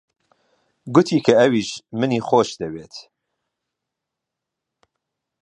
گوتی 0.93 1.17
کە 1.25 1.33
ئەویش 1.39 1.69
منی 1.99 2.21
خۆش 2.27 2.49
دەوێت. 2.61 2.95